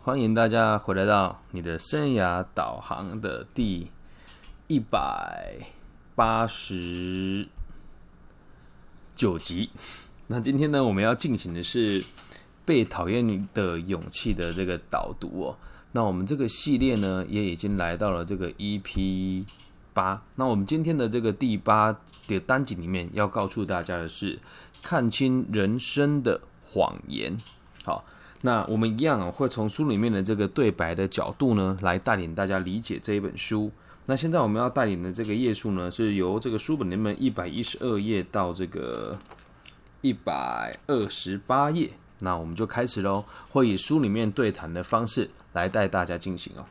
[0.00, 3.90] 欢迎大家回来到你的生涯导航的第
[4.68, 5.54] 一百
[6.14, 7.46] 八十
[9.14, 9.68] 九集。
[10.28, 12.02] 那今天呢，我们要进行的是
[12.64, 15.56] 被讨厌的勇气的这个导读哦。
[15.92, 19.44] 那我们这个系列呢，也已经来到了这个 EP
[19.92, 20.22] 八。
[20.36, 21.94] 那我们今天的这个第八
[22.26, 24.38] 的单集里面，要告诉大家的是
[24.80, 27.36] 看清人生的谎言。
[27.84, 28.04] 好。
[28.42, 33.70] 那我们一样啊，会从书里面的这个对白的角度呢，来带领大家理解这一本书。
[34.06, 39.18] 那现在我们要带领的这个页数呢，是由这个书本里面一百一十二页到这个
[40.00, 41.92] 一百二十八页。
[42.20, 46.64] 那我们就开始喽，会以书里面对谈的方式来带大家进行哦。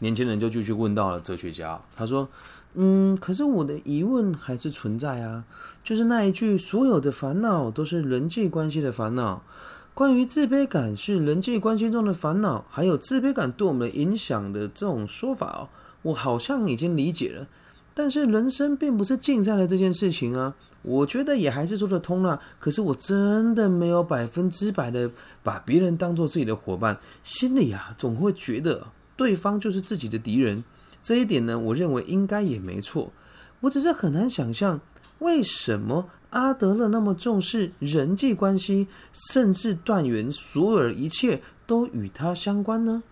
[0.00, 2.28] 年轻人就继续问到了哲学家，他说
[2.74, 5.44] ：“嗯，可是我的疑问还是存在啊，
[5.84, 9.42] 就是那一句‘所有的烦恼都是人际关系的烦恼’。”
[9.94, 15.68] 关于自卑感是人际关系中的烦恼，还有自卑感对我们的影响的这种说法哦，
[16.02, 17.46] 我好像已经理解了。
[17.94, 22.40] 但是人生并不是竞赛的这件事情啊，我觉得也还是说得通了。
[22.58, 25.08] 可是我真的没有百分之百的
[25.44, 30.64] 把别人当做自己的伙伴，心里啊总会觉得对方就是自己的敌人。
[31.00, 33.12] 这一点呢，我认为应该也没错。
[33.60, 34.80] 我只是很难想象
[35.20, 36.06] 为什么。
[36.34, 43.04] 阿德勒那么重视人际关系，甚至断言所有一切都与他相关呢？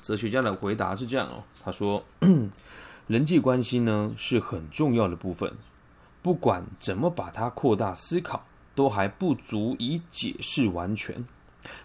[0.00, 2.04] 哲学家的回答是这样哦，他说
[3.08, 5.54] ：“人际关系呢是很重要的部分，
[6.22, 11.26] 不管怎么把它扩大思考，都还不足以解释完全。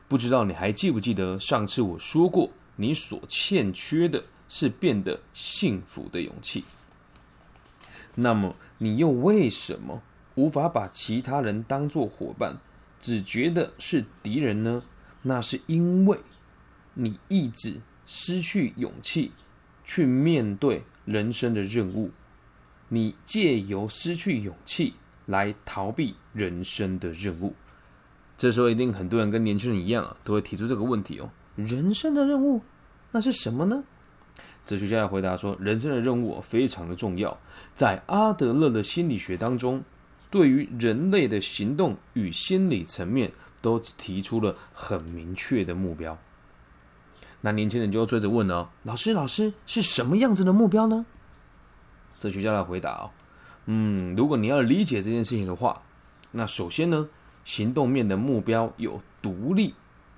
[0.08, 6.66] 不知道你还记不记得上次我说过，你所欠缺的是变得幸福的勇气。
[8.14, 10.04] 那么你又为什么？”
[10.40, 12.60] 无法把其他人当作伙伴，
[13.02, 14.84] 只觉得是敌人呢？
[15.24, 16.18] 那是因为
[16.94, 19.34] 你一直失去勇气
[19.84, 22.12] 去面对人生的任务。
[22.88, 24.94] 你借由失去勇气
[25.26, 27.54] 来逃避人生的任务。
[28.38, 32.62] 这时候一定很多人跟年轻人一样啊，都会提出这个问题哦：人生的任务
[33.12, 33.84] 那是什么呢？
[34.66, 37.38] 哲学家回答说：人生的任务非常的重要，
[37.76, 39.84] 在阿德勒的心理学当中。
[40.32, 43.32] 对于人类的行动与心理层面，
[43.62, 46.18] 都提出了很明确的目标。
[47.42, 51.06] 那年轻人就要追着问了：“老师，老师是什么样子的目标呢？”
[52.20, 53.12] 哲学家的回答：“哦，
[53.66, 55.82] 嗯，如果你要理解这件事情的话，
[56.32, 57.08] 那首先呢，
[57.46, 59.74] 行动面的目标有独立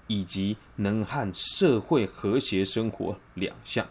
[0.07, 3.87] 以及能和社会和谐生活两项。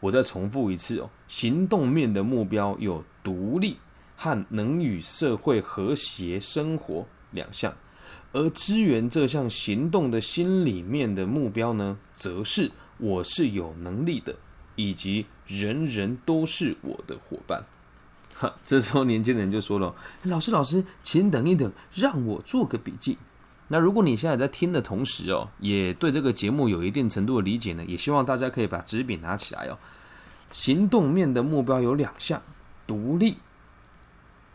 [0.00, 3.78] 我再重复一次哦，行动面的目标有独立。”
[4.22, 7.74] 和能与社会和谐生活两项，
[8.30, 14.36] 而支援这项行动的心里面的目标呢，则是我是有能力的，
[14.76, 17.64] 以及人人都是我的伙伴。
[18.36, 23.18] 哈，这时候年轻人就说了：“老师，老师，请等一等，让我做个笔记。”
[23.66, 29.76] 那如果你现在在听的同时哦，也对这个节目有一定程度的理解呢，也希望大家可以把纸笔拿起来哦。
[30.52, 32.40] 行动面的目标有两项：
[32.86, 33.38] 独立。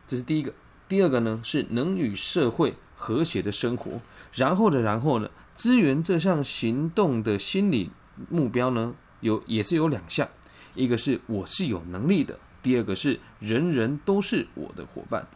[0.07, 0.53] 这是第一个，
[0.88, 4.00] 第二个呢是能与社会和谐的生活，
[4.34, 7.91] 然后的然后呢，支援这项行动的心理
[8.29, 10.29] 目标呢有也是有两项，
[10.75, 15.28] 一个是我是有能力的，第二个是人人都是我的伙伴。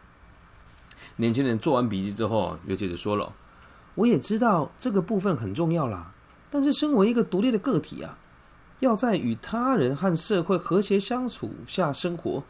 [1.16, 3.34] 年轻人做完笔记之后，又接着说了，
[3.96, 6.14] 我也知道这个部分很重要啦，
[6.48, 8.16] 但是身为一个独立的个体啊，
[8.80, 12.42] 要在与他人和社会和谐相处下生活。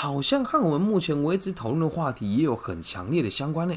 [0.00, 3.74] 好像和我们目前为止讨论的话题也有很强烈的相关呢。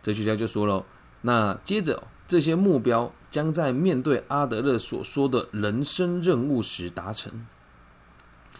[0.00, 0.84] 哲学家就说了，
[1.22, 7.44] 那接着这些目标将在面对阿德勒所说的人生任务时达成。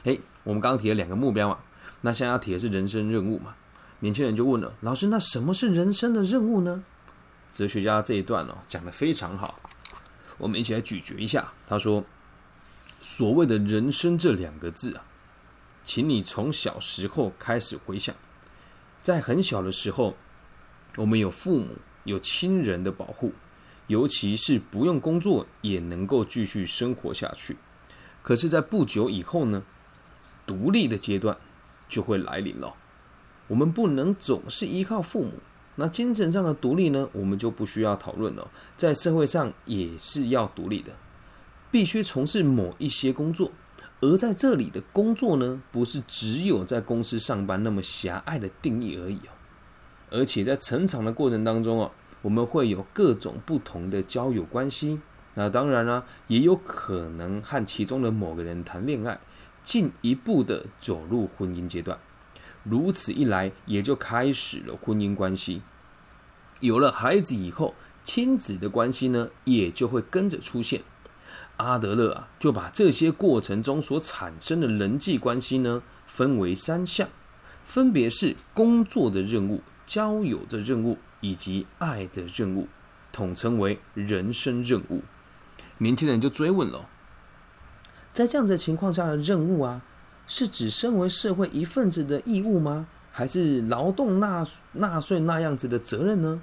[0.03, 1.59] 哎，我们刚刚提了两个目标嘛，
[2.01, 3.55] 那现在要提的是人生任务嘛？
[4.01, 6.83] 年轻人就问了，老师，那什么是人生的任务呢？
[7.53, 9.61] 哲学家这一段哦讲的非常好，
[10.37, 11.47] 我们一起来咀嚼一下。
[11.69, 12.03] 他说，
[13.01, 15.06] 所谓的人生这两个字啊。
[15.87, 18.13] 请你从小时候开始回想，
[19.01, 20.17] 在很小的时候，
[20.97, 23.33] 我们有父母、有亲人的保护，
[23.87, 27.57] 尤其是不用工作也能够继续生活下去。
[28.21, 29.63] 可是，在不久以后呢，
[30.45, 31.39] 独立的阶段
[31.89, 32.75] 就会来临了。
[33.47, 35.35] 我们不能总是依靠父母，
[35.77, 38.51] 那精神上的独立呢，我们就不需要讨论了。
[38.77, 40.97] 在社会上也是要独立的，
[41.71, 43.53] 必须从事某一些工作。
[44.01, 49.31] 而在这里的工作呢，不是只有在公司上班那么狭隘的定义而已哦。
[50.11, 51.91] 而且在成长的过程当中哦，
[52.23, 55.01] 我们会有各种不同的交友关系。
[55.35, 59.19] 那当然啦，也有可能和其中的某个人谈恋爱，
[59.65, 61.99] 进一步的走入婚姻阶段。
[62.63, 65.63] 如此一来，也就开始了婚姻关系。
[66.61, 70.83] 有了孩子以后，亲子的关系呢，也就会跟着出现。
[71.57, 77.09] 阿德勒啊，就把这些过程中所产生的人际关系呢，分为三项，
[77.65, 82.69] 分别是工作的任务、交友的任务以及爱的任务，
[83.13, 85.03] 统称为人生任务。
[85.79, 86.89] 年轻人就追问了：
[88.13, 89.83] 在这样的情况下的任务啊，
[90.27, 92.87] 是指身为社会一份子的义务吗？
[93.11, 96.43] 还是劳动纳纳税那样子的责任呢？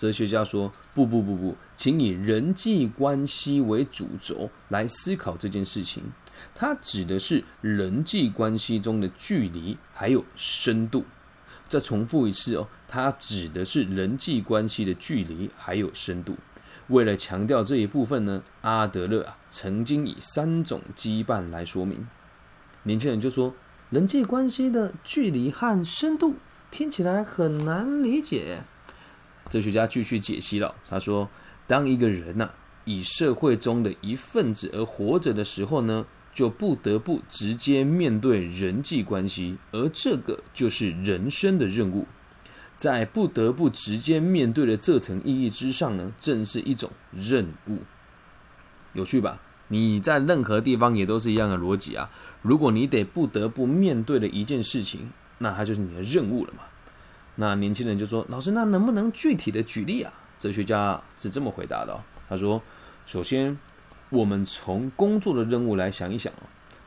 [0.00, 6.02] 哲学家说：“不不不不，请以人际关系为主轴来思考这件事情。
[6.54, 11.04] 它指的是人际关系中的距离还有深度。
[11.68, 16.38] 再重复一次哦，它指的是人际关系的距离还有深度。
[16.88, 22.08] 为了强调这一部分呢，阿德勒啊曾经以三种羁绊来说明。
[22.84, 23.54] 年轻人就说：
[23.90, 26.36] 人际关系的距离和深度
[26.70, 28.62] 听起来很难理解。”
[29.50, 31.28] 哲学家继续解析了，他说
[31.66, 32.50] ：“当一个人呐
[32.84, 42.06] 以社会中的一份子而活着的时候呢，就不得不直接面对人际关系，而这个就是人生的任务。
[42.76, 47.80] 在不得不直接面对的这层意义之上呢，正是一种任务。
[48.92, 49.40] 有趣吧？
[49.66, 52.08] 你在任何地方也都是一样的逻辑啊。
[52.40, 56.62] 如果你得不得不面对的一件事情，那它就是你的任务了嘛。”
[57.36, 61.98] 那年轻人就说：“老师，那能不能具体的举例啊？”哲学家是这么回答的
[62.28, 62.62] ：“他说，
[63.06, 63.58] 首先，
[64.10, 66.42] 我们从工作的任务来想一想哦，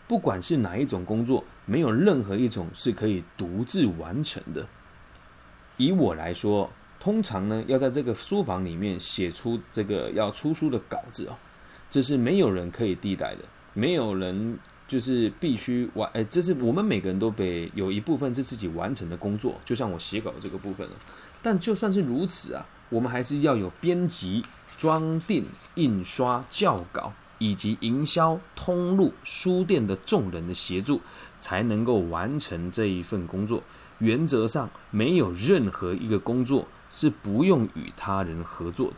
[0.07, 4.67] 不管是哪一种工作，没有任何一种是可以独自完成的。
[5.77, 6.69] 以我来说，
[6.99, 11.35] 通常呢，要在这个书房里面写出这个要出书的稿子哦，
[11.89, 14.59] 这是没有人可以替代的，没有人。”
[14.93, 20.93] 就是必须完，哎，这是我们每个人都得有一部分是自己完成的工作，就像我写稿这个部分了。
[21.41, 24.43] 但就算是如此啊，我们还是要有编辑、
[24.77, 25.43] 装订、
[25.73, 31.01] 印刷、校稿以及营销、通路、书店的众人的协助，
[31.39, 33.63] 才能够完成这一份工作。
[33.97, 38.97] 原则上，没有任何一个工作是不用与他人合作的。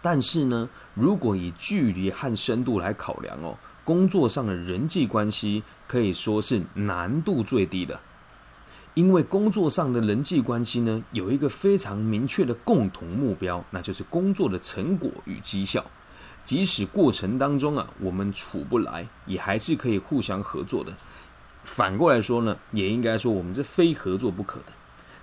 [0.00, 3.58] 但是呢，如果以距离和深度来考量哦。
[3.84, 8.00] 工作上的人际关系可以说是难度最低的，
[8.94, 15.84] 因为工作上的人际关系呢，有一个非常明确的共同目标，那就是工作的成果与绩效。
[16.44, 20.94] 即使过程当中啊，我们处不来，也还是可以互相合作的。
[21.62, 24.66] 反过来说呢，也应该说我们是非合作不可的。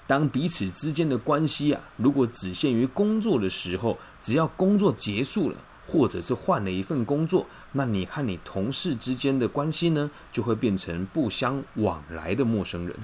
[0.07, 5.55] 当彼此之间的关系啊，如果只限于工作的时候，只要工作结束了。
[5.87, 12.95] 或者是换了一份工作，那你和你同事之间的关系呢，就会变成不相往来的陌生人。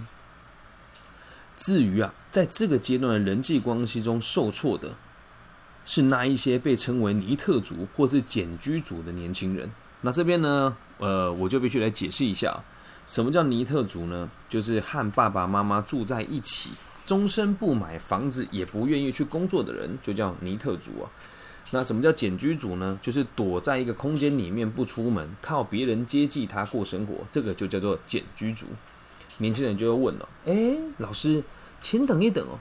[1.57, 4.93] 至于啊，在这个阶段的人际关系中受挫的，
[5.85, 9.69] 是那一些被称为尼特族或是简居族的年轻人。
[10.01, 12.63] 那这边呢，呃，我就必须来解释一下，
[13.07, 14.29] 什么叫尼特族呢？
[14.47, 16.69] 就是和爸爸妈妈住在一起，
[17.03, 21.09] 终身不买房子，也不愿意去工作的人，就叫尼特族啊。
[21.71, 22.97] 那什么叫简居族呢？
[23.01, 28.67] 就是躲在一个空间里面不出门，靠别人接济他过生活，这个就叫做简居族。
[29.39, 31.43] 年轻人就会问了：“哎，老师，
[31.81, 32.57] 请等一等哦。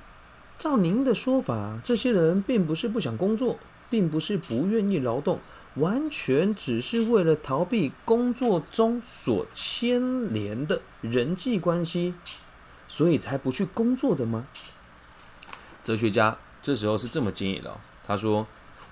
[0.59, 5.39] 照您的说法，这些人并不是不想工作，并不是不愿意劳动，
[5.77, 12.15] 完全只是为了逃避工作中所牵连的人际关系，
[12.89, 14.49] 所以才不去工作的吗？”
[15.85, 18.45] 哲学家这时候是这么建议的，他说。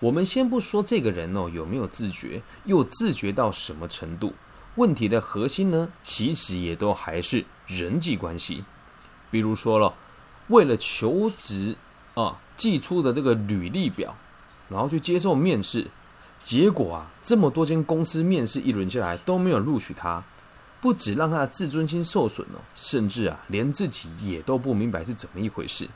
[0.05, 4.35] 我们先不说这个人哦有没有自觉，又自觉到什么程度？
[4.75, 8.67] 问题的核心呢，其实也都还是人际关系。
[9.31, 9.95] 比如说了，
[10.49, 11.79] 为了求职
[12.13, 14.15] 啊，寄出的这个履历表，
[14.69, 15.91] 然后去接受面试，
[16.43, 20.23] 结果啊，这么多间公司面试一轮下来都没有录取他，
[20.83, 25.89] 不止让他的自尊心受损了，甚至啊，连自己也都不明白是怎么一回事。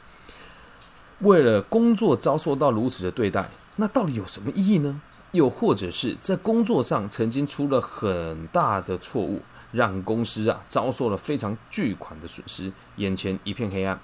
[1.18, 3.50] 为了工作遭受到如此的对待。
[3.80, 5.00] 那到底有什么意义呢？
[5.30, 14.00] 又或者是在工作上曾经出了很大的错误，让公司啊遭受了非常巨款的损失，眼前一片黑暗。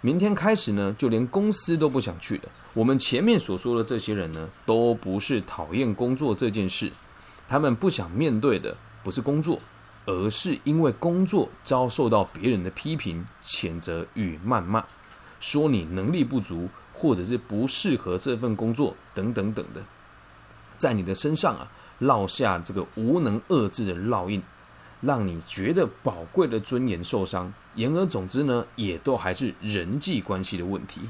[0.00, 2.48] 明天开始呢，就连公司都不想去了。
[2.74, 6.90] 我们前面所说的这些人呢，都不是讨厌工作这件事，
[7.46, 9.60] 他们不想面对的不是工作，
[10.04, 14.84] 而是因为工作遭受到别人的批评、谴责与谩骂，
[15.38, 16.68] 说你能力不足。
[16.98, 19.82] 或者是不适合这份工作等等等的，
[20.78, 21.68] 在你的身上啊
[22.00, 24.42] 烙下这个无能遏制的烙印，
[25.02, 27.52] 让你觉得宝贵的尊严受伤。
[27.74, 31.02] 言而总之呢，也都还是人际关系的问题。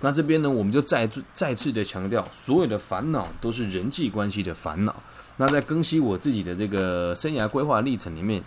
[0.00, 4.94] 那这边呢，我们就再再次的强调，所有的烦恼都是人际关系的烦恼。
[5.38, 8.42] 那在更新我自己的这个生涯规划历程里面，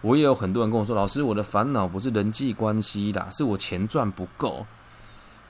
[0.00, 4.66] 我也有很多人跟我说：“老师，我的烦恼不是人际关系啦，是我钱赚不够。”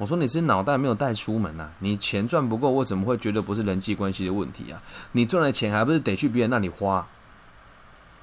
[0.01, 1.71] 我说：“你是脑袋没有带出门啊？
[1.81, 4.81] 你钱赚不够，为什么会觉得不是人际关系的问题啊？
[5.13, 7.07] 你赚的钱还不是得去别人那里花，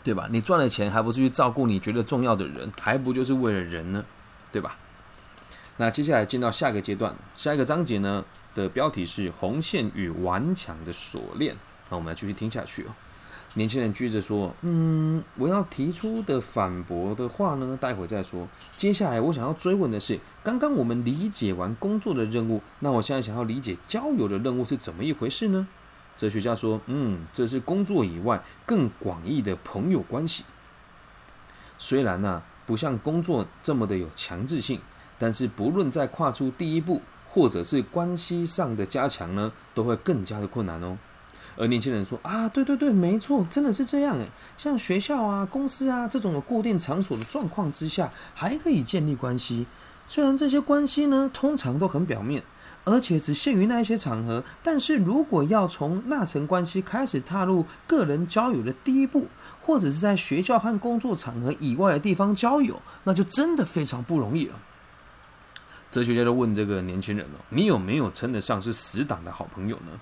[0.04, 0.28] 对吧？
[0.32, 4.04] 你赚了钱还不是去照顾你觉得重要的人，还不就是为了人呢？
[4.52, 4.76] 对吧？”
[5.78, 11.56] 那接下来进到下一个阶段，下一个章节呢的标题是“红线与顽强的锁链”。
[11.92, 12.88] 那我们来继续听下去哦。
[13.58, 18.48] 年轻人接着说：“嗯，我要提出的反驳的话呢，待会再说。
[18.76, 25.68] 接下来我想要追问的是，刚刚我们理解完工作的任务，那我现在想要理解交友的任务是怎么一回事呢？”
[26.16, 30.46] 哲学家说：“嗯，这是工作以外更广义的朋友关系。
[31.78, 34.80] 虽然呢，不像工作这么的有强制性。”
[35.20, 40.96] 但是，不论在跨出第一步，或者是关系上的加强呢，都会更加的困难哦。
[41.58, 44.28] 而年轻人说：“啊，对对对，没错，真的是这样诶。
[44.56, 49.66] 像学校啊、公司啊这种有固定场所的状况之下，还可以建立关系。
[50.06, 52.44] 虽然这些关系呢，通常都很表面，
[52.86, 54.44] 而且只限于那一些场合。
[54.62, 59.28] 但是如果要从那层关系开始踏入个人交友的第一步，
[59.66, 64.56] 或者是在学校和工作场合以外的地方交友，那就真的非常不容易了。”
[65.90, 70.00] 哲学家就问这个年轻人了：“你有没有称得上是死党的好朋友呢？”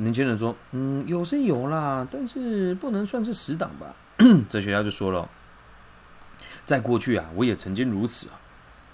[0.00, 3.94] 年轻人说：“嗯，有是有啦，但是不能算是死党吧。
[4.48, 5.28] ”哲学家就说了
[6.64, 8.40] ：“在过去啊，我也曾经如此啊。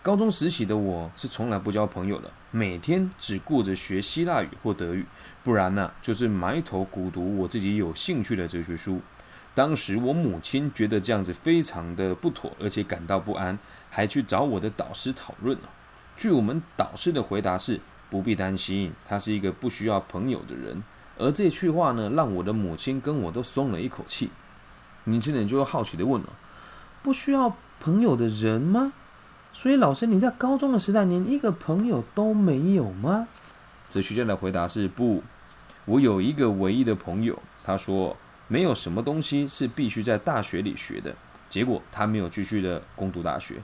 [0.03, 5.05] 高中时期的我是从来不交朋友的，每天只顾着学希腊语或德语，
[5.43, 9.01] 不然呢，就是埋头苦读我自己有兴趣的哲学书。
[9.55, 13.59] 当时我母亲觉得这样子非常的不妥，而且感到不安。”
[13.89, 15.71] 还去找我的导师讨论了。
[16.19, 20.83] 据我们导师的回答是：不必担心，他是一个不需要朋友的人。
[21.19, 24.31] 而这句话呢，让我的母亲跟我都松了一口气。
[25.05, 26.29] 年轻人就好奇的问了：
[27.03, 28.93] 不需要朋友的人吗？
[29.53, 33.29] 所以老师，你在高中的时代连一个朋友都没有吗？
[33.89, 35.23] 哲学家的回答是：不，
[35.87, 37.39] 我有一个唯一的朋友。
[37.65, 38.17] 他说，
[38.49, 41.15] 没有什么东西是必须在大学里学的。
[41.49, 43.55] 结果他没有继续的攻读大学。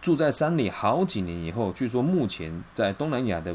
[0.00, 3.54] 住在山里好几年以后，据说目前在东南亚的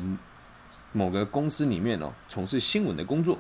[0.98, 3.38] 某个公司里面哦，从事新闻的工作。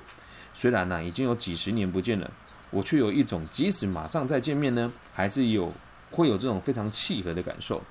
[0.53, 2.29] 虽然呢已经有几十年不见了，
[2.69, 5.73] 我却有一种即使马上再见面呢，还是有
[6.11, 7.81] 会有这种非常契合的感受。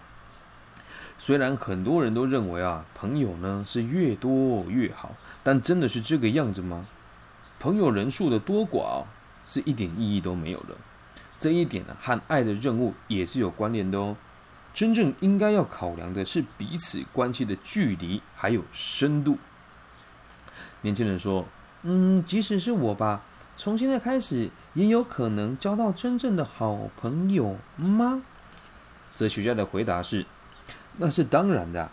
[1.18, 6.86] 虽然很多人都认为啊，朋友呢是越多越好，但真的是这个样子吗？
[7.58, 9.06] 朋友人数的多寡哦
[9.44, 10.76] 是一点意义都没有的。
[11.40, 14.16] 这一点呢，和爱的任务也是有关联的哦。
[14.74, 19.38] 真正应该要考量的是彼此关系的距离还有深度。
[20.86, 21.44] 年轻人说
[21.82, 23.24] ：“嗯，即使是我吧，
[23.56, 28.22] 从现在开始也有可能交到真正的好朋友吗？”
[29.16, 30.24] 哲学家的回答是
[30.98, 31.90] ：“那是当然的。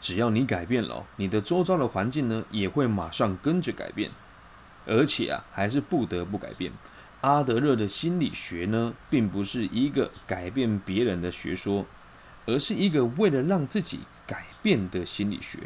[0.00, 4.12] 只要你改变了，你的周遭的环境呢，也会马上跟着改变，
[4.86, 6.70] 而且啊，还是不得不改变。”
[7.22, 11.84] 阿德勒的心理学呢，并不是一个改变别人的学说，
[12.44, 13.98] 而是一个为了让自己
[14.28, 15.58] 改变的心理学。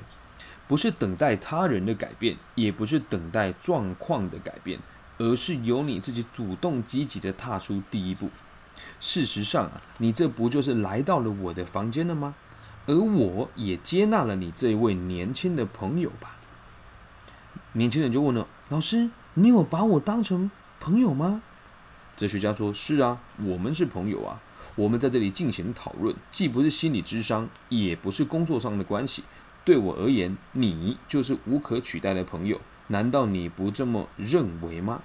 [0.71, 4.79] 不是等待他人的改变，也不是等待状况的改变，
[5.19, 8.31] 而是由你自己主动积极的踏出第一步。
[9.01, 12.37] 事实上啊，你这不就是来到了我的房间了吗？
[12.87, 16.37] 而我也接纳了你这位年轻的朋友吧。
[17.73, 21.43] 年轻人就问了：“老师，你有把我当成朋友吗？”
[22.17, 24.41] 哲学家说：“是啊，我们是朋友啊。
[24.77, 29.25] 我们在这里进行讨论，既不是心理智商，也不是工作上的关系。
[29.65, 32.61] 对我而言，你就是无可取代的朋友。
[32.89, 35.03] 难道你不这么认为吗？”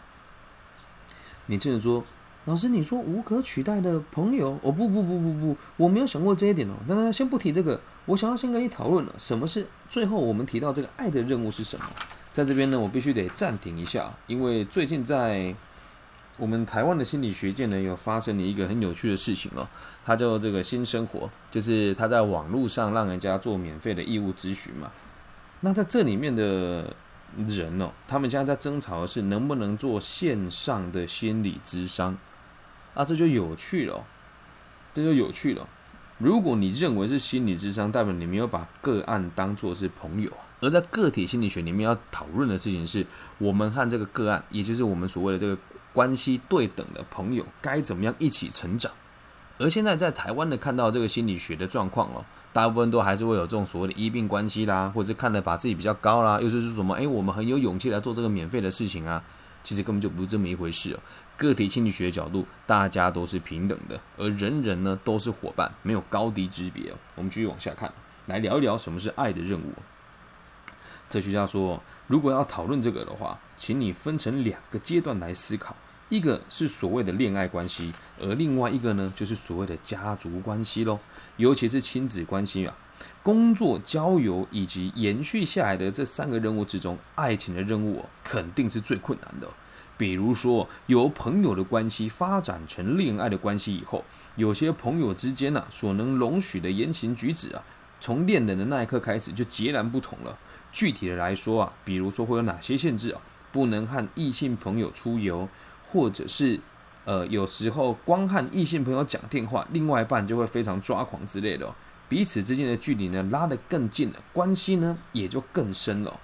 [1.47, 2.03] 年轻人说
[2.45, 4.59] ：“老师，你说无可取代的朋友？
[4.63, 6.73] 哦，不不不不不，我没有想过这一点哦。
[6.87, 11.85] 那那先不提这个，我想要先跟你讨论了，什么是最后我们提到这个爱的任务是什么？
[12.33, 15.55] 在这边呢，我必须得暂停一下，因为最近在。”
[16.37, 19.67] 我们台湾的心理学界呢，有发生了一个很有趣的事情哦，
[20.05, 24.91] 它叫这个新生活，就是他在网络上让人家做免费的义务咨询嘛。
[25.61, 26.93] 那在这里面的
[27.47, 32.17] 人哦，他们现在在争吵的是能不能做线上的心理咨商
[32.93, 34.05] 啊，这就有趣了，
[34.93, 35.67] 这就有趣了。
[36.17, 40.31] 如果你认为是心理智商，代表你没有把个案当作是朋友。
[40.61, 43.05] 而在个体心理学里面要讨论的事情是，
[43.37, 45.57] 我们和这个个案，也就是我们所谓的这个
[45.95, 48.91] 关系对等的朋友，该怎么样一起成长。
[49.57, 59.23] 而现在在台湾的看到这个心理学的状况哦，大部分都还是会有这种所谓的医病关系啦，或者看了把自己比较高啦，又是说什么哎，我们很有勇气来做这个免费的事情啊，
[59.63, 60.99] 其实根本就不是这么一回事哦。
[61.37, 66.95] 个体心理学的角度，大家都是平等的，而人人呢都是伙伴，没有高低之别哦。
[67.15, 67.93] 我们继续往下看，
[68.25, 69.73] 来聊一聊什么是爱的任务。
[71.09, 75.75] 哲学家说，如果要讨论这个的话，请你分成两个阶段来思考，
[76.09, 80.99] 一个是所谓的恋爱关系，而另外一个呢，就是所谓的家族关系喽，
[81.37, 82.77] 尤其是亲子关系啊。
[83.23, 89.49] 工作、交友以及延续下来的这三个任务之中，爱情的任务肯定是最困难的。
[89.97, 97.63] 比如说，由朋友的关系发展成恋爱的关系以后，有些朋友之间呢，所能容许的言行举止啊，
[97.99, 100.37] 从恋人的那一刻开始就截然不同了。
[100.71, 103.21] 具体的来说啊，比如说会有哪些限制啊？
[103.51, 105.47] 不能和异性朋友出游，
[105.95, 106.59] 或者是
[107.05, 111.73] 呃，有时候光和异性朋友讲电话，另外一半就会非常抓狂之类的。
[112.09, 116.19] 彼此之间的距离呢，拉得更近了，关系呢也就更深了。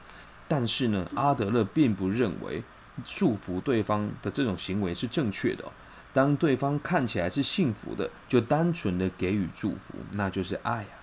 [0.49, 2.61] 但是呢，阿德勒并不认为。
[3.05, 5.63] 束缚对方的这种行为是正确的。
[6.13, 10.93] 当对方看起来是幸福的，就单纯的给予祝福，那就是爱啊。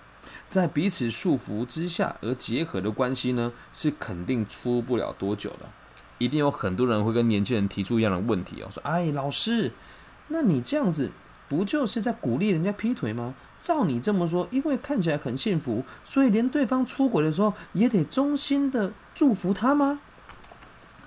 [0.47, 5.65] 在彼此束缚之下而结合的关系呢，是肯定出不了多久的。
[6.19, 9.71] 一定有很多人会跟年轻人提出一样的问题哦，说：“哎，老师，
[10.27, 11.09] 那你这样子
[11.47, 13.33] 不就是在鼓励人家劈腿吗？
[13.61, 19.99] 照你这么说，因为看起来很幸福，所以连对方出轨的时候也得衷心的祝福他吗？”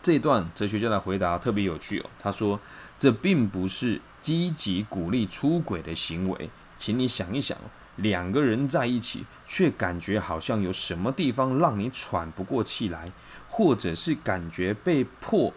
[0.03, 2.11] 这一段哲学家的回答特别有趣哦。
[2.19, 2.59] 他说
[2.99, 7.57] ：“这并不是积极鼓励出轨的行为，请你想一想，
[7.97, 13.07] 两个人在一起，却感觉好像有什么地方让你喘不过气来，
[13.55, 15.53] 或者是感觉被迫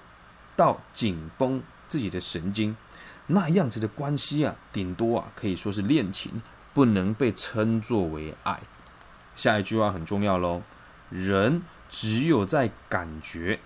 [0.57, 2.75] 到紧绷自己的神经，
[3.27, 6.41] 那样子的关系啊，顶多啊可以说是恋情，
[6.73, 8.59] 不能被称作为爱。”
[9.33, 10.61] 下一句话很重要喽，
[11.09, 13.61] 人只有在感觉。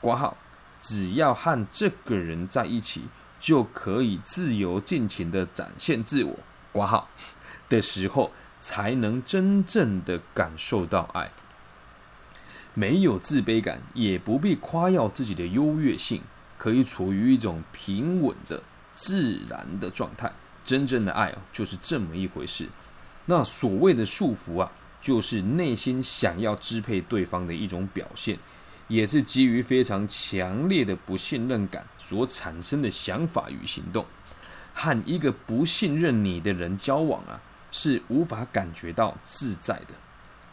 [0.00, 0.36] 挂号，
[0.80, 3.04] 只要和这个人在一起，
[3.38, 6.36] 就可以自由尽情的展现自我。
[6.72, 7.08] 挂号
[7.68, 11.30] 的时候，才能真正的感受到爱。
[12.78, 16.22] 没有自卑感，也不必夸耀自己的优越性，
[16.56, 18.62] 可以处于一种平稳的、
[18.92, 20.30] 自然的状态。
[20.64, 22.68] 真正的爱啊，就是这么一回事。
[23.26, 28.38] 那所谓的束缚啊，就是内心想要支配对方的一种表现。
[28.86, 34.06] 也是基于非常强烈的不信任感所产生的想法与行动，
[34.72, 39.94] 和一个不信任你的人交往啊，是无法感觉到自在的。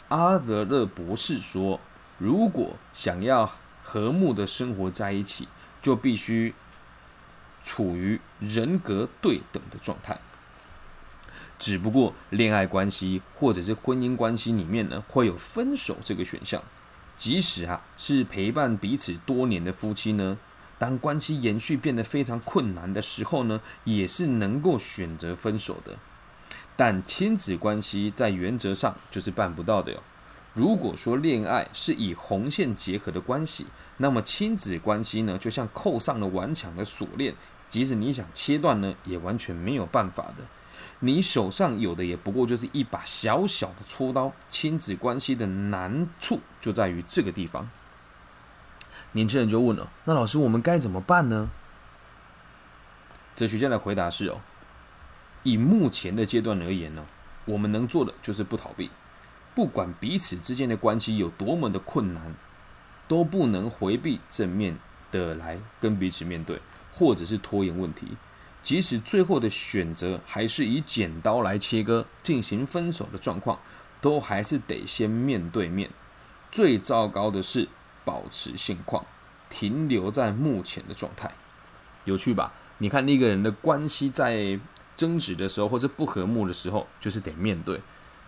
[0.09, 1.79] 阿德勒博士说，
[2.17, 3.51] 如果想要
[3.83, 5.47] 和睦的生活在一起，
[5.81, 6.53] 就必须
[7.63, 10.19] 处于人格对等的状态。
[11.57, 16.61] 只不过恋爱关系或者是婚姻关系里面呢，会有分手这个选项。
[17.15, 20.37] 即使啊是陪伴彼此多年的夫妻呢，
[20.77, 25.97] 当关系延续变得非常困难的时候呢，也是能够选择分手的。
[26.75, 30.03] 但亲子关系在原则上就是办不到的哟。
[30.55, 37.35] 如果说恋爱是以红线结合的关系，那么亲子关系呢，就像扣上了顽强的锁链，
[37.69, 40.45] 即使你想切断呢，也完全没有办法的。
[41.01, 47.69] 你手上有的也不过就是一把小小的锉刀，亲子关系的难处就在于这个地方。
[49.11, 51.49] 年轻人就问了：“那老师，我们该怎么办呢？”
[53.35, 54.39] 哲学家的回答是：“哦，
[55.43, 57.05] 以目前的阶段而言呢，
[57.43, 58.89] 我们能做的就是不逃避，
[59.55, 62.35] 不管彼此之间的关系有多么的困难，
[63.07, 64.77] 都不能回避正面
[65.11, 66.59] 的来跟彼此面对，
[66.93, 68.17] 或者是拖延问题。”
[68.61, 73.59] 即使最后的选择还是以剪刀来切割进行分手的状况，
[74.01, 75.89] 都还是得先面对面。
[76.51, 77.69] 最糟糕的是
[78.03, 79.05] 保持现况，
[79.51, 81.31] 停留在目前的状态。
[82.05, 82.53] 有趣吧？
[82.79, 84.59] 你看那个人的关系在
[84.95, 87.79] 争执的时候，或者不和睦的时候，就是得面对。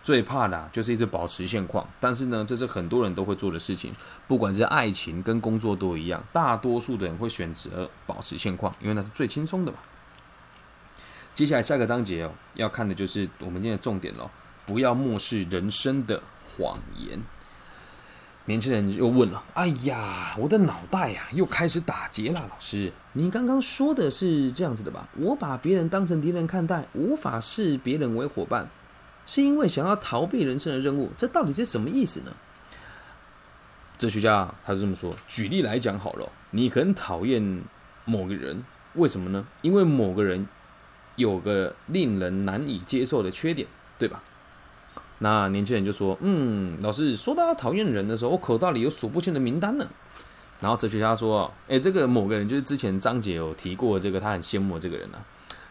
[0.08, 1.86] 最怕的就是一直保持现况。
[2.00, 3.92] 但是呢，这是很多人都会做的事情，
[4.26, 6.24] 不管是爱情跟工作都一样。
[6.32, 9.76] 大多数的人会选择保持现况，因为那是最轻松的嘛。
[11.34, 14.30] 接下来下个章节哦，要看的就是我们今天的重点喽。
[14.64, 16.22] 不要漠视人生的
[16.56, 17.20] 谎言。
[18.46, 25.06] 年轻人又问了：“哎呀，我的脑袋呀，又开始打结了。”老师，你刚刚说的是这样子的吧？
[25.18, 28.66] 我把别人当成敌人看待，无法视别人为伙伴，
[29.28, 32.32] 是因为想要逃避人生的任务，这到底是什么意思呢？
[33.98, 35.14] 哲学家他就这么说。
[35.28, 37.62] 举例来讲好了，你很讨厌
[38.06, 38.64] 某个人，
[38.94, 39.46] 为什么呢？
[39.60, 40.48] 因为某个人
[41.16, 44.22] 有个令人难以接受的缺点，对吧？
[45.18, 49.86] 那年轻人就说：“嗯，老师说到讨厌人的时候，我口袋里有数不清的名单呢。”
[50.60, 55.18] 然后哲学家说：“诶，这个某个人就是之前张姐有提过这个，他很羡慕这个人啊。”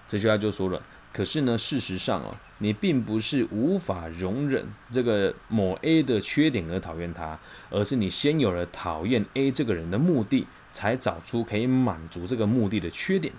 [0.07, 0.81] 哲学家就说了
[1.17, 7.39] ：“可是呢，事实上哦，你并不是无法容忍这个某 A 的缺点而讨厌他，
[7.71, 13.33] 而是你先有了讨厌 A 这个人的目的，才找出可以满足这个目的的缺点。”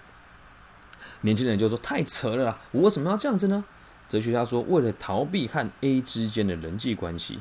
[1.22, 3.64] 年轻人就说：“太扯了，我为什么要这样子呢？”
[4.10, 7.38] 哲学家说：“为了逃避和 A 之间的人际关系。”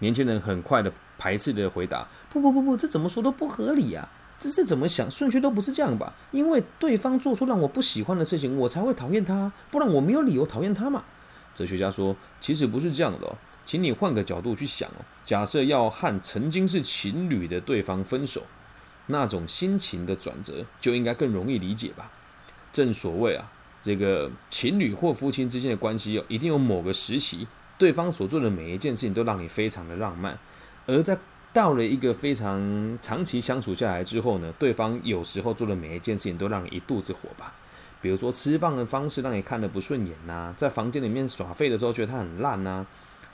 [0.00, 0.90] 年轻人很快的。
[1.18, 4.06] 排斥的回答：不不不不，这怎么说都不合理呀！
[4.38, 5.10] 这是怎么想？
[5.10, 6.12] 顺序都不是这样吧？
[6.30, 11.02] 因为对方做出让我不喜欢的事情，我才会讨厌他，不然我没有理由讨厌他嘛。
[11.54, 15.04] 哲学家说：其实不是这样的哦，请你换个角度去想哦。
[15.24, 18.42] 假设要和曾经是情侣的对方分手，
[19.06, 22.10] 那种心情的转折就应该更容易理解吧？
[22.72, 30.38] 正所谓啊，这个情侣或夫妻之间的关系哦，一定有某个时期，对方所做的每一件事情都让你非常的浪漫。
[30.86, 31.18] 而在
[31.56, 37.54] 到了一个非常长期相处下来之后呢，对方有时候做的每一件事情都让你一肚子火吧。
[38.02, 42.84] 比如说吃饭的方式让你看的不顺眼呐，在房间里面耍废的时候觉得他很烂呐，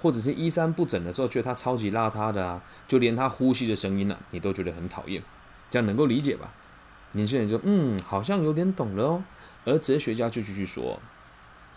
[0.00, 5.20] 或者是衣衫不整的时候觉得他超级邋遢的啊，就连他呼吸的声音呢，你都觉得很讨厌。
[5.68, 6.52] 这样能够理解吧？
[7.14, 9.24] 年轻人就嗯，好像有点懂了哦。
[9.64, 10.96] 而哲学家就继续说。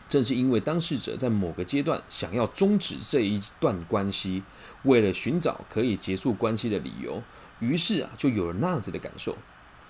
[0.07, 4.43] 正是因为当事者在某个阶段想要终止这一段关系，
[4.83, 7.21] 为了寻找可以结束关系的理由，
[7.59, 9.37] 于是啊，就有了那样子的感受。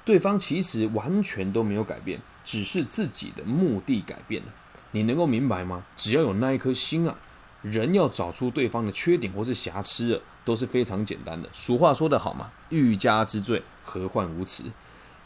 [0.06, 4.50] 对方其实完全都没有改变，只是自己的目的改变了。
[4.92, 5.84] 你能够明白吗？
[5.96, 7.18] 只要有那一颗心啊，
[7.62, 11.50] 人要找出对方的缺点或是瑕疵，都是非常简单的。
[11.52, 14.72] 俗话说得好嘛，“欲加之罪，何患无辞”，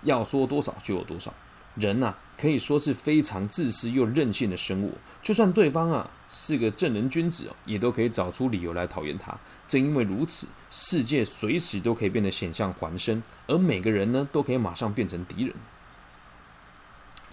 [0.03, 1.33] 要说多少就有多少。
[1.79, 4.93] 人呐，可以说是非常自私又任性的生物。
[5.21, 9.35] 就算对方啊是个正人君子哦，也都可以找出理由来讨厌他。
[9.67, 15.53] 正因为如此，世界随时都可以变得险象环生，而每个人呢，都可以马上变成敌人。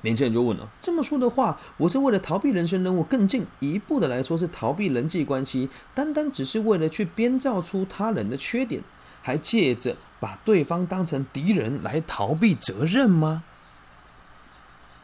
[0.02, 8.82] 年轻人就问了：这么说的话，我是为了逃避人生任务，更进一步的来说是逃避人际关系，单单只是为了去编造出他人的缺点，
[9.22, 13.44] 还借着把对方当成敌人来逃避责任吗？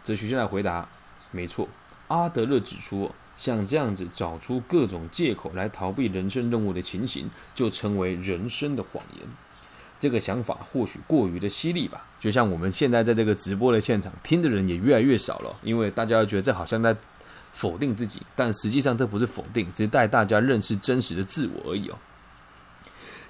[0.02, 0.88] 哲学家来回答：
[1.30, 1.68] 没错，
[2.08, 9.26] 阿德勒指出，像这样子找出各种借口来逃避人生任务的情形，就称为人生的谎言。
[9.98, 12.04] 这个想法或许过于的犀利吧？
[12.18, 16.96] 就像我们现在在这个直播的现场听的人也越来越少了，因为大家觉得这好像在
[17.52, 21.96] 否定自己，但实际上这不是否定，只是带大家认识真实的自我而已哦。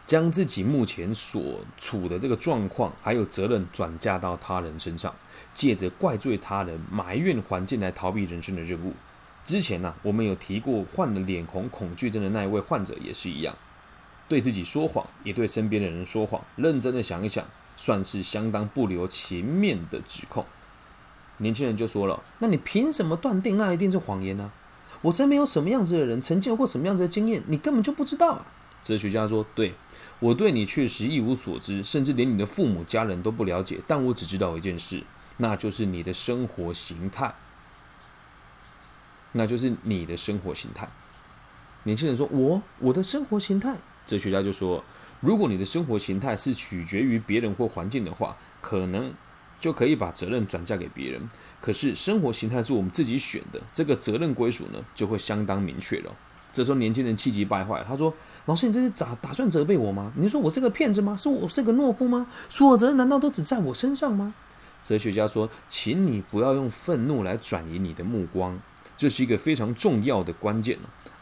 [0.07, 5.15] 将自己目前所处的这个状况还有责任转嫁到他人身上。
[5.55, 8.95] 借着怪罪他人、埋怨环境来逃避人生的任务。
[9.45, 13.55] 之前呢，我们有提过患了脸红恐惧症的那一位患者也是一样，
[14.29, 16.43] 对自己说谎，也对身边的人说谎。
[16.57, 17.45] 认真的想一想，
[17.77, 20.47] 算是相当不留情面的指控。
[21.37, 24.51] 年轻人就说了：“那你凭什么断定那一定是谎言呢？
[25.03, 28.47] 我身边有什么样子的人，曾经有过什么样子的经验，你根本就不知道啊！”
[28.83, 29.75] 哲学家说：“对
[30.21, 35.05] 我对你确实一无所知，甚至连你的父母家人都不了解，但我只知道一件事。”
[35.39, 37.35] 那就是你的生活形态，
[39.33, 40.89] 那就是你的生活形态。
[41.85, 44.85] 年轻人说：“我我的生活形态。”哲学家就说
[45.21, 49.13] ：“如果你的生活形态是取决于别人或环境的话，可能
[49.59, 51.29] 就可以把责任转嫁给别人。
[51.61, 56.15] 可是生活形态是我们自己选的，这个责任归属呢，就会相当明确了。”
[56.53, 58.15] 这时候年轻人气急败坏，他说
[58.47, 60.13] ：“老师，你这是打打算责备我吗？
[60.17, 61.17] 你说我是个骗子吗？
[61.17, 62.27] 是我是个懦夫吗？
[62.49, 64.35] 所有责任难道都只在我身上吗？”
[64.83, 68.61] 哲学家说：“请你不要用愤怒来转移你的目光，
[68.97, 70.77] 这是一个非常重要的关键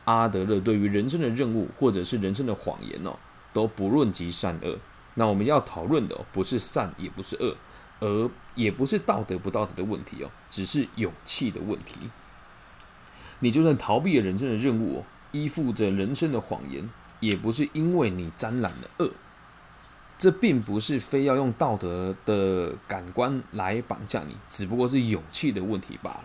[0.06, 3.16] 阿德勒对于人生的任务或者是人生的谎言哦，
[3.52, 4.78] 都不论及善恶。
[5.14, 7.54] 那我们要讨论的不是善，也不是恶，
[8.00, 12.08] 而也不是道德不道德的问题哦，只是勇气的问题。
[13.40, 16.88] 你就算逃避了人生的任务，依附着人生的谎言，
[17.20, 19.12] 也不是因为你沾染了恶。”
[20.18, 26.24] 这并不是非要用道德的感官来绑架你，只不过是勇气的问题罢了。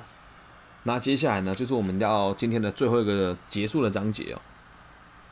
[0.84, 4.41] 那接下来呢，就是我们要今天的最后一个结束的章节哦。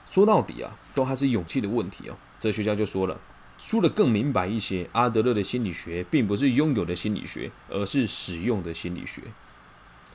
[0.06, 2.16] 说到底啊，都还是勇气的问题哦。
[2.40, 3.20] 哲学家就说了，
[3.58, 9.24] 说的更明白一些，阿德勒的心理学并不是拥有的心理学，而是使用的心理学。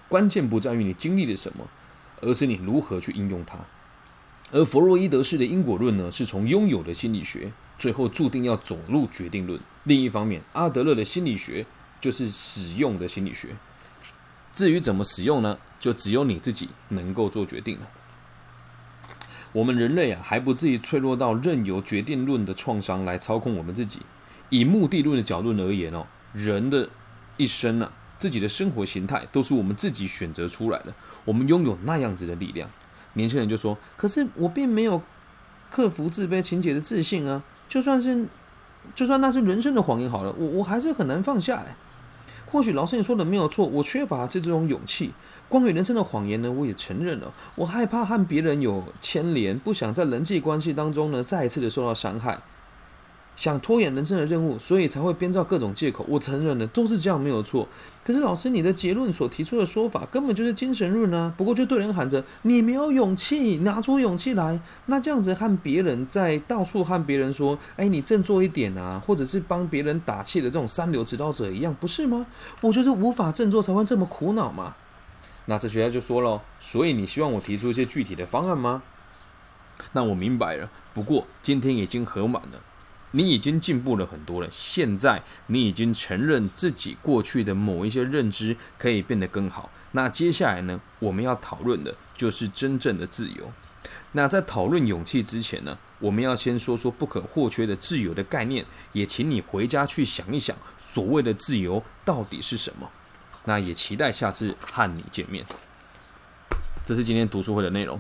[0.08, 1.68] 关键不在于你经历了什么，
[2.22, 3.58] 而是你如何去应用它。
[4.50, 9.60] 而弗洛伊德式的因果论呢，是从拥有的心理学，最后注定要走入决定论。
[9.84, 11.66] 另一方面，阿德勒的心理学
[12.00, 13.48] 就是使用的心理学。
[14.54, 17.88] 至于怎么使用呢，就只有你自己能够做决定了。
[19.52, 24.00] 我们人类啊，还不至于脆弱到任由决定论的创伤来操控我们自己。
[24.48, 26.88] 以目的论的角度而言哦，人的
[27.36, 30.94] 一生啊，自己的生活形态都是我们自己选择出来的。
[31.26, 32.70] 我们拥有那样子的力量。
[33.18, 35.02] 年轻人就说：“可是我并没有
[35.70, 37.42] 克服自卑情节的自信啊！
[37.68, 38.26] 就算是，
[38.94, 41.56] 就算那是人生的谎言好了，我我还是很难放下。
[41.56, 41.76] 哎，
[42.46, 45.12] 或许老师你说的没有错，我缺乏是这种勇气。
[45.50, 52.38] 关于人生的谎言呢，我也承认了，我害怕和别人有牵连，不想在人际关系当中呢再一次的受到伤害。”
[53.38, 56.04] 想拖延人生的任务，所以才会编造各种借口。
[56.08, 57.68] 我承认的都是这样，没有错。
[58.02, 61.32] 可是老师，你的结论所提出的说法根本就是精神论啊！
[61.36, 64.60] 不过就对人喊着你没有勇气，拿出勇气来。
[64.86, 72.26] 那这样子和别人在到处和别人说，哎，你振作一点啊，或者是帮别人打气的这种三流指导者一样，不是吗？
[72.62, 74.74] 我就是无法振作，才会这么苦恼嘛。
[75.46, 78.82] 那这学校就说了，所以你希望我提出一些具体的方案吗？
[79.92, 80.68] 那我明白了。
[80.92, 82.58] 不过今天已经很晚了。
[83.12, 89.70] 你已经进步了很多了，现在你已经承认自己过去的某一些认知可以变得更好。
[89.92, 90.78] 那接下来呢？
[90.98, 93.50] 我们要讨论的就是真正的自由。
[94.12, 98.64] 那在讨论勇气之前呢，我们要先说说不可或缺的自由的概念。
[98.92, 102.90] 也请你回家去想一想，所谓的自由到底是什么。
[103.44, 105.42] 那也期待下次和你见面。
[106.84, 107.98] 这是今天读书会的内容，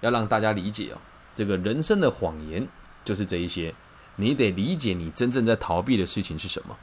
[0.00, 0.98] 要让大家理解哦，
[1.34, 2.68] 这个人生的谎言。
[3.04, 3.74] 就是这一些，
[4.16, 6.76] 你得理解你真正在逃避的事情是什么。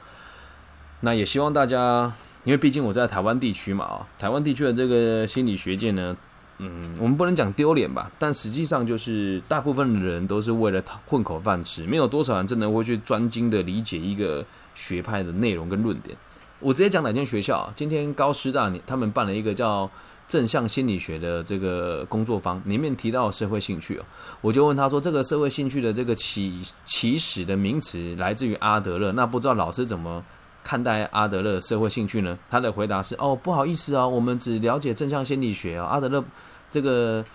[1.01, 2.11] 那也希望大家，
[2.43, 6.17] 因为毕竟我在台湾地区嘛啊，台湾地区的这个心理学界呢，
[6.57, 16.17] 嗯，我们不能讲丢脸吧，但实际上就是大部分的人都是为了混口饭吃，没有多少人真的会去专精的理解一个学派的内容跟论点。
[16.59, 19.89] 我直接讲哪间学校，今天高师大他们办了一个叫。
[20.29, 24.05] 正向心理学的这个工作坊里面提到社会兴趣哦，
[24.41, 30.23] 我就问他说：“这个社会兴趣的这个起起始的名词来自于阿德勒，那不知道老师怎么
[30.63, 36.23] 看待阿德勒的社会兴趣呢？”他的回答是：“哦，不好意思啊，我们只了解正向心理学啊，阿德勒
[36.69, 37.25] 这个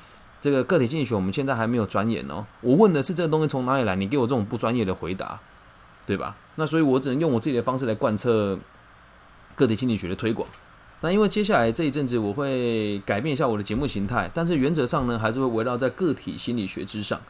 [0.40, 3.96] 这个个体心理学我们现在还没有钻研哦。”我问的是这个东西从哪里来？
[3.96, 5.40] 你给我这种不专业的回答，
[6.06, 6.36] 对吧？
[6.54, 8.56] 那所以我只能用我自己的方式来贯彻
[9.56, 10.48] 个体心理学的推广。
[11.04, 17.20] 那因为接下来这一阵子我会改变一下我的节目形态，但是原则上呢还是会围绕在个体心理学之上。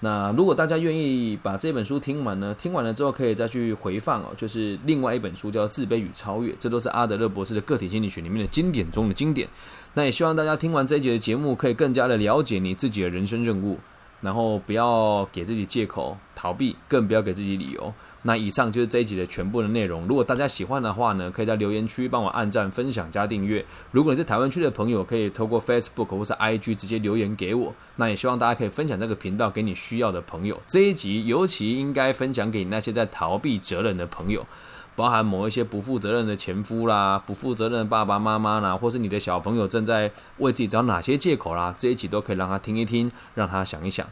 [0.00, 9.46] 那如果大家愿意把这本书听完呢，听完了之后可以再去回放哦，就是另外一本书叫《自卑与超越》，这都是阿德勒博士的个体心理学里面的经典中的经典。
[9.92, 13.78] 那也希望大家听完这一节的节目，可以更加的了解你自己的人生任务，
[14.22, 17.92] 然后不要给自己借口逃避，更不要给自己理由。
[18.24, 20.06] 那以上就是这一集的全部的内容。
[20.06, 23.64] 如果大家喜欢的话呢，可以在留言区帮我按赞、分享、加订阅。
[23.90, 27.74] 如果你是台湾区的朋友，可以透过 Facebook 或是 IG 直接留言给我。
[27.96, 30.60] 那也希望大家可以分享这个频道给你需要的朋友。
[30.68, 34.46] 这一集尤其应该分享给那些在逃避责任的朋友，
[34.94, 44.06] 包含某一些不负责任的前夫啦、不负责任的爸爸妈妈啦，或是你的小朋友正在为自己找哪些借口啦，这一集都可以让他听一听，让他想一想。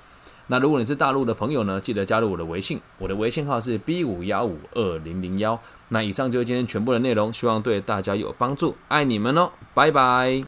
[0.50, 5.56] 那如果你是大陆的朋友呢，记得加入我的微信，我的微信号是 B 五幺五二零零幺。
[5.90, 10.32] 那以上就是今天全部的内容，希望对大家有帮助，爱你们哦，拜拜。